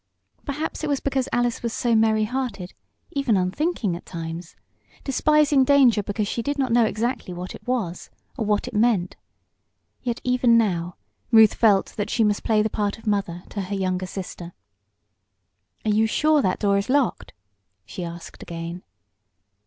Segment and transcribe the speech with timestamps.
[0.45, 2.73] Perhaps it was because Alice was so merry hearted
[3.11, 4.55] even unthinking at times;
[5.03, 9.15] despising danger because she did not know exactly what it was or what it meant.
[10.01, 10.95] Yet even now
[11.31, 14.53] Ruth felt that she must play the part of mother to her younger sister.
[15.85, 17.33] "Are you sure that door is locked?"
[17.85, 18.81] she asked again.